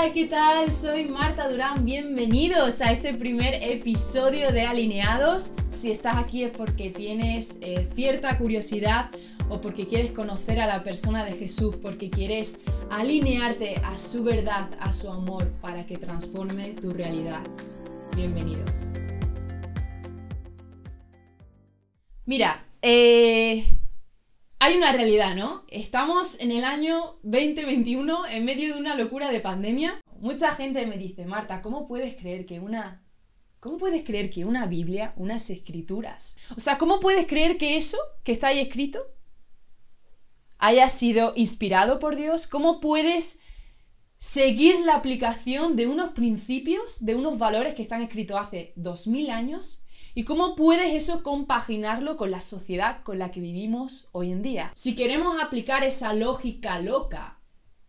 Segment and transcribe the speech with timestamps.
[0.00, 0.70] Hola, ¿qué tal?
[0.70, 1.84] Soy Marta Durán.
[1.84, 5.52] Bienvenidos a este primer episodio de Alineados.
[5.68, 9.10] Si estás aquí es porque tienes eh, cierta curiosidad
[9.48, 14.68] o porque quieres conocer a la persona de Jesús, porque quieres alinearte a su verdad,
[14.78, 17.42] a su amor, para que transforme tu realidad.
[18.14, 18.88] Bienvenidos.
[22.24, 23.77] Mira, eh,
[24.60, 25.64] hay una realidad, ¿no?
[25.68, 30.00] Estamos en el año 2021 en medio de una locura de pandemia.
[30.20, 33.04] Mucha gente me dice, Marta, ¿cómo puedes creer que una...
[33.60, 36.36] ¿Cómo puedes creer que una Biblia, unas escrituras?
[36.56, 39.00] O sea, ¿cómo puedes creer que eso que está ahí escrito
[40.58, 42.46] haya sido inspirado por Dios?
[42.46, 43.40] ¿Cómo puedes
[44.18, 49.84] seguir la aplicación de unos principios, de unos valores que están escritos hace 2000 años
[50.18, 54.72] ¿Y cómo puedes eso compaginarlo con la sociedad con la que vivimos hoy en día?
[54.74, 57.38] Si queremos aplicar esa lógica loca,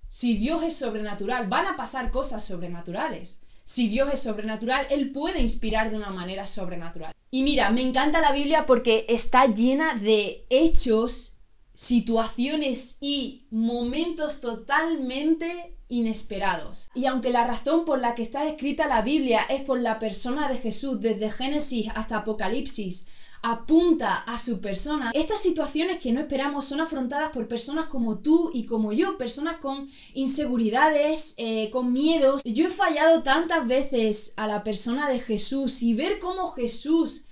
[0.10, 3.42] si Dios es sobrenatural, van a pasar cosas sobrenaturales.
[3.64, 7.14] Si Dios es sobrenatural, Él puede inspirar de una manera sobrenatural.
[7.32, 11.38] Y mira, me encanta la Biblia porque está llena de hechos,
[11.74, 16.90] situaciones y momentos totalmente inesperados.
[16.94, 20.48] Y aunque la razón por la que está escrita la Biblia es por la persona
[20.48, 23.08] de Jesús desde Génesis hasta Apocalipsis,
[23.42, 28.52] apunta a su persona, estas situaciones que no esperamos son afrontadas por personas como tú
[28.54, 32.42] y como yo, personas con inseguridades, eh, con miedos.
[32.44, 37.29] Yo he fallado tantas veces a la persona de Jesús y ver cómo Jesús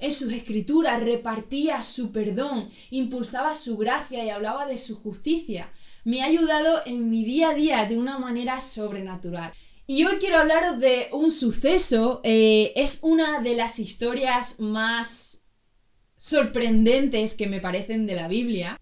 [0.00, 5.70] en sus escrituras repartía su perdón, impulsaba su gracia y hablaba de su justicia
[6.04, 9.52] me ha ayudado en mi día a día de una manera sobrenatural.
[9.86, 15.42] Y hoy quiero hablaros de un suceso, eh, es una de las historias más
[16.16, 18.80] sorprendentes que me parecen de la Biblia.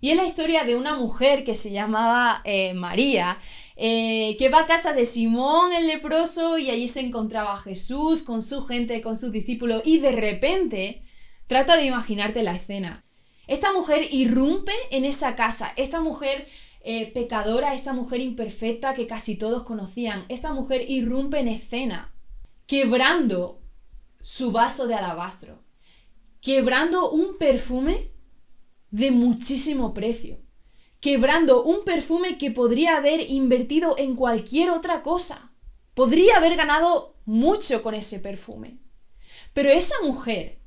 [0.00, 3.38] Y es la historia de una mujer que se llamaba eh, María,
[3.76, 8.42] eh, que va a casa de Simón el leproso y allí se encontraba Jesús con
[8.42, 11.02] su gente, con sus discípulos y de repente,
[11.46, 13.04] trata de imaginarte la escena.
[13.46, 16.46] Esta mujer irrumpe en esa casa, esta mujer
[16.80, 22.14] eh, pecadora, esta mujer imperfecta que casi todos conocían, esta mujer irrumpe en escena,
[22.66, 23.60] quebrando
[24.20, 25.62] su vaso de alabastro,
[26.40, 28.15] quebrando un perfume
[28.90, 30.38] de muchísimo precio,
[31.00, 35.52] quebrando un perfume que podría haber invertido en cualquier otra cosa,
[35.94, 38.78] podría haber ganado mucho con ese perfume.
[39.52, 40.60] Pero esa mujer,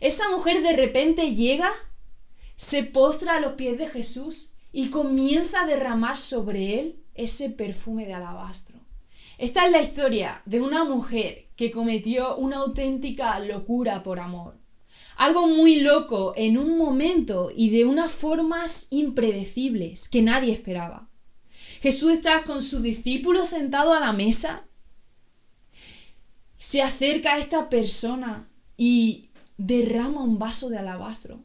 [0.00, 1.70] esa mujer de repente llega
[2.56, 8.06] se postra a los pies de Jesús y comienza a derramar sobre él ese perfume
[8.06, 8.80] de alabastro.
[9.38, 14.58] Esta es la historia de una mujer que cometió una auténtica locura por amor.
[15.16, 21.08] Algo muy loco en un momento y de unas formas impredecibles que nadie esperaba.
[21.80, 24.66] Jesús está con su discípulo sentado a la mesa.
[26.58, 31.42] Se acerca a esta persona y derrama un vaso de alabastro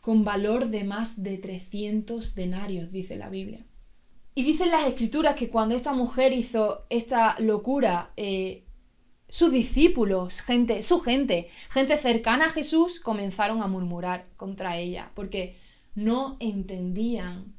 [0.00, 3.64] con valor de más de 300 denarios, dice la Biblia.
[4.34, 8.64] Y dicen las escrituras que cuando esta mujer hizo esta locura, eh,
[9.34, 15.56] sus discípulos, gente, su gente, gente cercana a Jesús, comenzaron a murmurar contra ella, porque
[15.96, 17.52] no entendían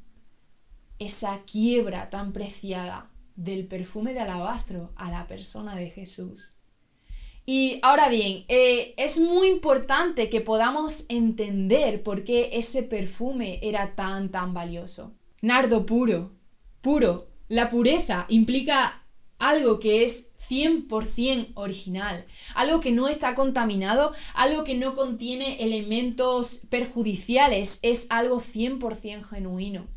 [0.99, 6.53] esa quiebra tan preciada del perfume de alabastro a la persona de Jesús.
[7.45, 13.95] Y ahora bien, eh, es muy importante que podamos entender por qué ese perfume era
[13.95, 15.11] tan, tan valioso.
[15.41, 16.31] Nardo puro,
[16.79, 17.27] puro.
[17.49, 19.04] La pureza implica
[19.39, 22.25] algo que es 100% original,
[22.55, 29.87] algo que no está contaminado, algo que no contiene elementos perjudiciales, es algo 100% genuino.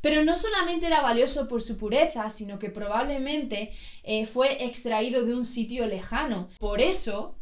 [0.00, 5.34] Pero no solamente era valioso por su pureza, sino que probablemente eh, fue extraído de
[5.34, 6.50] un sitio lejano.
[6.58, 7.38] Por eso,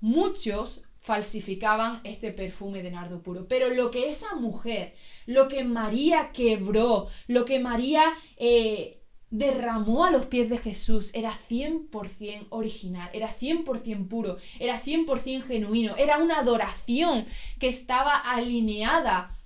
[0.00, 3.46] muchos falsificaban este perfume de nardo puro.
[3.46, 4.94] Pero lo que esa mujer,
[5.26, 9.03] lo que María quebró, lo que María eh,
[9.34, 15.96] derramó a los pies de Jesús era 100% original, era 100% puro, era 100% genuino,
[15.96, 17.24] era una adoración
[17.58, 19.36] que estaba alineada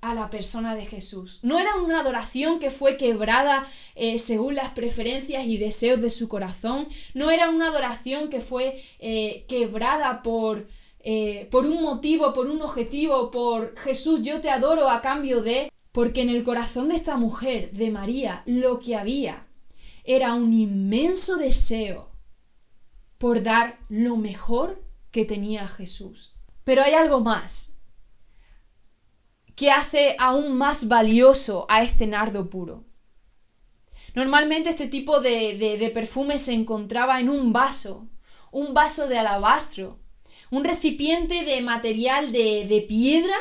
[0.00, 1.40] a la persona de Jesús.
[1.42, 3.66] No era una adoración que fue quebrada
[3.96, 6.88] eh, según las preferencias y deseos de su corazón.
[7.12, 10.68] No era una adoración que fue eh, quebrada por,
[11.00, 15.70] eh, por un motivo, por un objetivo, por Jesús, yo te adoro a cambio de...
[15.92, 19.46] Porque en el corazón de esta mujer, de María, lo que había
[20.04, 22.10] era un inmenso deseo
[23.18, 26.34] por dar lo mejor que tenía Jesús.
[26.64, 27.78] Pero hay algo más
[29.58, 32.84] que hace aún más valioso a este nardo puro.
[34.14, 38.08] Normalmente este tipo de, perfume se encontraba en un vaso,
[38.52, 39.98] un vaso de alabastro,
[40.50, 43.34] un recipiente de material de, de piedra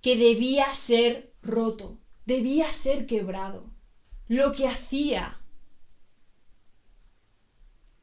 [0.00, 3.70] que debía ser roto, debía ser quebrado.
[4.28, 5.40] Lo que hacía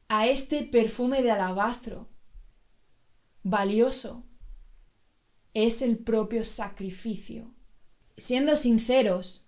[0.08, 2.10] a este perfume de alabastro
[3.44, 4.24] valioso
[5.54, 7.54] es el propio sacrificio.
[8.18, 9.48] Siendo sinceros,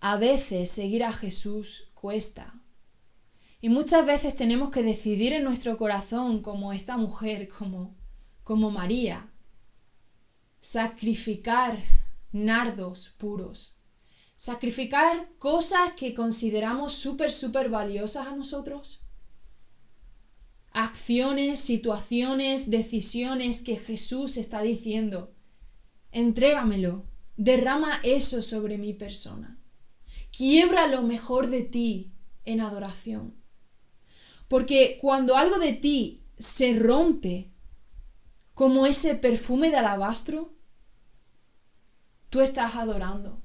[0.00, 2.60] a veces seguir a Jesús cuesta.
[3.60, 7.94] Y muchas veces tenemos que decidir en nuestro corazón, como esta mujer, como,
[8.42, 9.30] como María,
[10.60, 11.78] sacrificar
[12.32, 13.78] nardos puros,
[14.36, 19.04] sacrificar cosas que consideramos súper, súper valiosas a nosotros,
[20.72, 25.34] acciones, situaciones, decisiones que Jesús está diciendo,
[26.12, 27.06] entrégamelo,
[27.36, 29.58] derrama eso sobre mi persona.
[30.30, 32.12] Quiebra lo mejor de ti
[32.44, 33.34] en adoración.
[34.48, 37.50] Porque cuando algo de ti se rompe,
[38.54, 40.54] como ese perfume de alabastro,
[42.30, 43.42] tú estás adorando.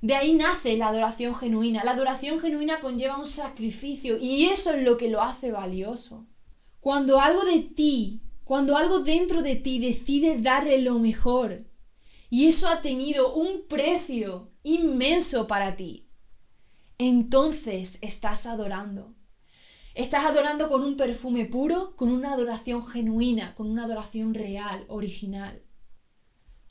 [0.00, 1.82] De ahí nace la adoración genuina.
[1.84, 6.26] La adoración genuina conlleva un sacrificio y eso es lo que lo hace valioso.
[6.80, 11.64] Cuando algo de ti, cuando algo dentro de ti decide darle lo mejor
[12.28, 16.10] y eso ha tenido un precio inmenso para ti.
[16.98, 19.08] Entonces estás adorando.
[19.94, 25.63] Estás adorando con un perfume puro, con una adoración genuina, con una adoración real, original.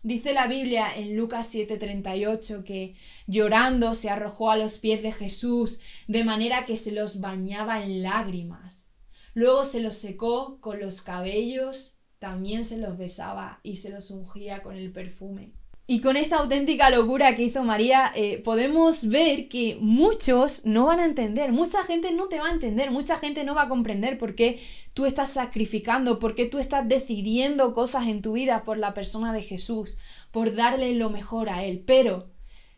[0.05, 2.93] Dice la Biblia en Lucas 7:38 que
[3.25, 5.79] llorando se arrojó a los pies de Jesús
[6.09, 8.89] de manera que se los bañaba en lágrimas.
[9.33, 14.61] Luego se los secó con los cabellos, también se los besaba y se los ungía
[14.61, 15.53] con el perfume.
[15.85, 21.01] Y con esta auténtica locura que hizo María, eh, podemos ver que muchos no van
[21.01, 24.17] a entender, mucha gente no te va a entender, mucha gente no va a comprender
[24.17, 24.61] por qué
[24.93, 29.33] tú estás sacrificando, por qué tú estás decidiendo cosas en tu vida por la persona
[29.33, 29.97] de Jesús,
[30.31, 31.83] por darle lo mejor a Él.
[31.85, 32.31] Pero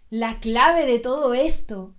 [0.09, 1.93] la clave de todo esto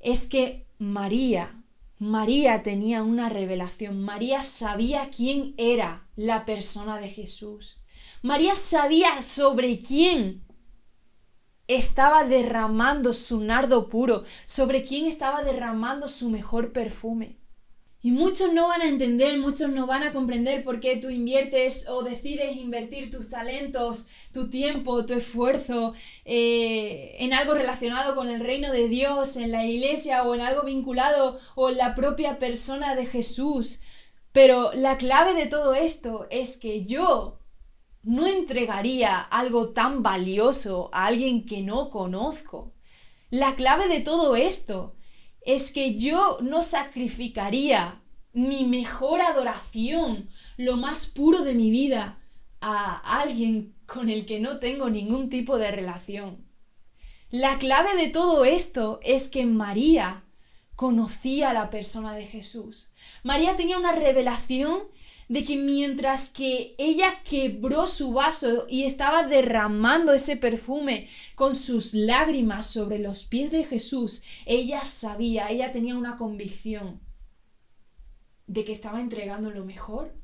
[0.00, 1.62] es que María,
[1.98, 7.78] María tenía una revelación, María sabía quién era la persona de Jesús.
[8.22, 10.44] María sabía sobre quién
[11.68, 17.38] estaba derramando su nardo puro, sobre quién estaba derramando su mejor perfume.
[18.00, 21.88] Y muchos no van a entender, muchos no van a comprender por qué tú inviertes
[21.88, 25.94] o decides invertir tus talentos, tu tiempo, tu esfuerzo
[26.24, 30.62] eh, en algo relacionado con el reino de Dios, en la iglesia o en algo
[30.62, 33.80] vinculado o en la propia persona de Jesús.
[34.30, 37.37] Pero la clave de todo esto es que yo
[38.02, 42.74] no entregaría algo tan valioso a alguien que no conozco.
[43.30, 44.96] La clave de todo esto
[45.42, 48.02] es que yo no sacrificaría
[48.32, 52.20] mi mejor adoración, lo más puro de mi vida,
[52.60, 56.46] a alguien con el que no tengo ningún tipo de relación.
[57.30, 60.24] La clave de todo esto es que María
[60.76, 62.92] conocía a la persona de Jesús.
[63.22, 64.84] María tenía una revelación
[65.28, 71.92] de que mientras que ella quebró su vaso y estaba derramando ese perfume con sus
[71.92, 77.00] lágrimas sobre los pies de Jesús, ella sabía, ella tenía una convicción
[78.46, 80.14] de que estaba entregando lo mejor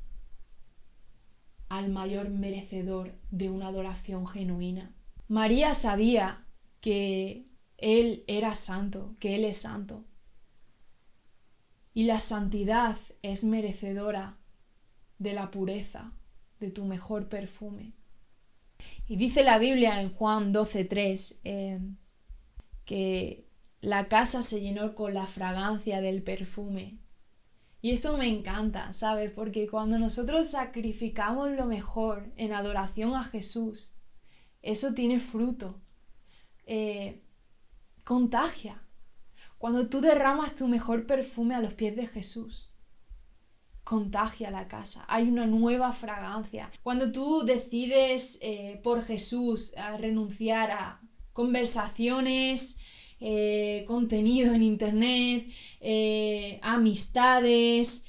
[1.69, 4.95] al mayor merecedor de una adoración genuina.
[5.27, 6.47] María sabía
[6.81, 7.45] que
[7.77, 10.03] Él era santo, que Él es santo.
[11.93, 14.39] Y la santidad es merecedora
[15.17, 16.13] de la pureza,
[16.59, 17.93] de tu mejor perfume.
[19.07, 21.79] Y dice la Biblia en Juan 12.3 eh,
[22.85, 23.47] que
[23.81, 26.99] la casa se llenó con la fragancia del perfume.
[27.81, 29.31] Y esto me encanta, ¿sabes?
[29.31, 33.93] Porque cuando nosotros sacrificamos lo mejor en adoración a Jesús,
[34.63, 35.81] eso tiene fruto.
[36.65, 37.21] Eh,
[38.03, 38.81] contagia.
[39.59, 42.74] Cuando tú derramas tu mejor perfume a los pies de Jesús,
[43.85, 46.71] contagia la casa, hay una nueva fragancia.
[46.81, 51.01] Cuando tú decides eh, por Jesús renunciar a
[51.31, 52.79] conversaciones,
[53.19, 55.47] eh, contenido en internet,
[55.79, 58.05] eh, amistades,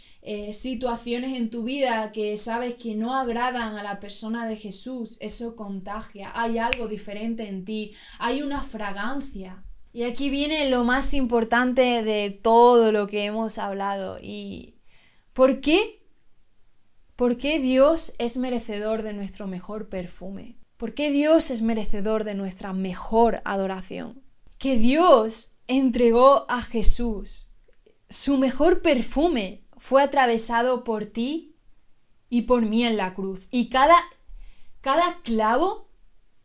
[0.51, 5.55] situaciones en tu vida que sabes que no agradan a la persona de Jesús, eso
[5.55, 9.63] contagia, hay algo diferente en ti, hay una fragancia.
[9.93, 14.76] Y aquí viene lo más importante de todo lo que hemos hablado y
[15.37, 16.03] ¿Por qué?
[17.15, 20.57] ¿Por qué Dios es merecedor de nuestro mejor perfume?
[20.77, 24.27] ¿Por qué Dios es merecedor de nuestra mejor adoración?
[24.59, 27.51] que Dios entregó a Jesús.
[28.09, 31.57] Su mejor perfume fue atravesado por ti
[32.29, 33.49] y por mí en la cruz.
[33.51, 33.97] Y cada,
[34.81, 35.91] cada clavo,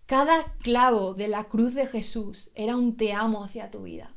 [0.06, 4.16] cada clavo de la cruz de Jesús era un te amo hacia tu vida.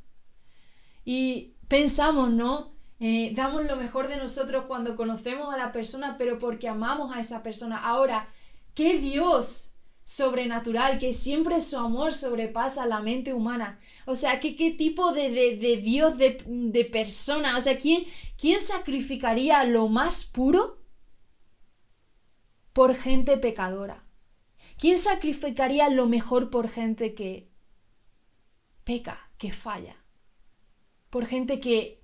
[1.04, 2.74] Y pensamos, ¿no?
[3.00, 7.20] Eh, damos lo mejor de nosotros cuando conocemos a la persona, pero porque amamos a
[7.20, 7.76] esa persona.
[7.76, 8.28] Ahora,
[8.74, 9.74] ¿qué Dios
[10.04, 13.78] sobrenatural, que siempre su amor sobrepasa la mente humana.
[14.04, 17.56] O sea, ¿qué, qué tipo de, de, Dios, de, de, persona?
[17.56, 18.04] O sea, ¿quién,
[18.36, 20.78] ¿quién sacrificaría lo más puro
[22.72, 24.04] por gente pecadora?
[24.78, 27.48] ¿Quién sacrificaría lo mejor por gente que
[28.84, 29.96] peca, que falla?
[31.08, 32.03] Por gente que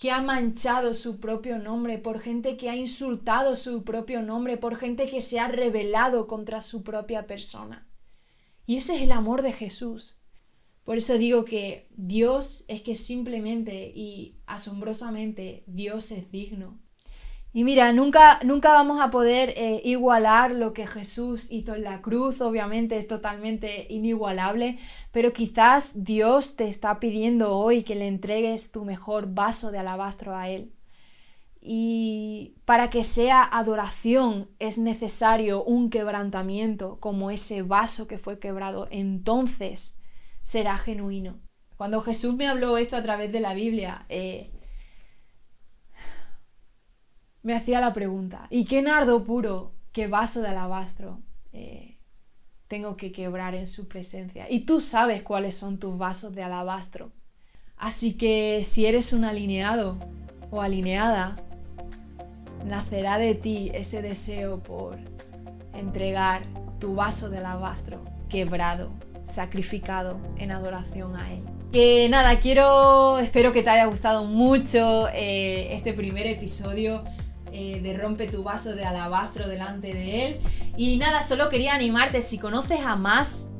[0.00, 4.76] que ha manchado su propio nombre, por gente que ha insultado su propio nombre, por
[4.76, 7.86] gente que se ha rebelado contra su propia persona.
[8.64, 10.16] Y ese es el amor de Jesús.
[10.84, 16.80] Por eso digo que Dios es que simplemente y asombrosamente Dios es digno.
[17.52, 22.00] Y mira, nunca, nunca vamos a poder eh, igualar lo que Jesús hizo en la
[22.00, 24.78] cruz, obviamente es totalmente inigualable,
[25.10, 30.36] pero quizás Dios te está pidiendo hoy que le entregues tu mejor vaso de alabastro
[30.36, 30.72] a Él.
[31.60, 38.86] Y para que sea adoración es necesario un quebrantamiento como ese vaso que fue quebrado,
[38.92, 40.00] entonces
[40.40, 41.40] será genuino.
[41.76, 44.52] Cuando Jesús me habló esto a través de la Biblia, eh,
[47.42, 51.20] me hacía la pregunta, ¿y qué nardo puro, qué vaso de alabastro
[51.52, 51.98] eh,
[52.68, 54.46] tengo que quebrar en su presencia?
[54.50, 57.12] Y tú sabes cuáles son tus vasos de alabastro.
[57.76, 59.98] Así que si eres un alineado
[60.50, 61.42] o alineada,
[62.66, 64.98] nacerá de ti ese deseo por
[65.72, 66.42] entregar
[66.78, 68.90] tu vaso de alabastro quebrado,
[69.24, 71.42] sacrificado en adoración a Él.
[71.72, 77.04] Que nada, quiero, espero que te haya gustado mucho eh, este primer episodio.
[77.52, 80.40] Eh, de rompe tu vaso de alabastro delante de él.
[80.76, 83.50] Y nada, solo quería animarte si conoces a más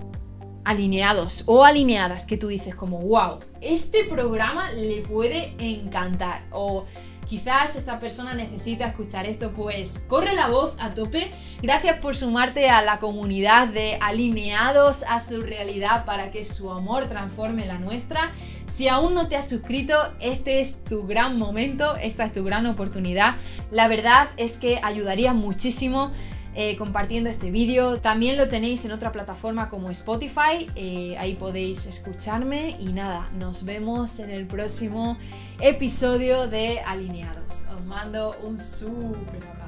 [0.64, 6.42] alineados o alineadas que tú dices como, wow, este programa le puede encantar.
[6.52, 6.84] O
[7.30, 11.30] quizás esta persona necesita escuchar esto, pues corre la voz a tope.
[11.62, 17.06] Gracias por sumarte a la comunidad de alineados a su realidad para que su amor
[17.06, 18.32] transforme la nuestra.
[18.66, 22.66] Si aún no te has suscrito, este es tu gran momento, esta es tu gran
[22.66, 23.36] oportunidad.
[23.70, 26.10] La verdad es que ayudaría muchísimo.
[26.56, 28.00] Eh, compartiendo este vídeo.
[28.00, 33.64] También lo tenéis en otra plataforma como Spotify, eh, ahí podéis escucharme y nada, nos
[33.64, 35.16] vemos en el próximo
[35.60, 37.66] episodio de Alineados.
[37.72, 39.59] Os mando un súper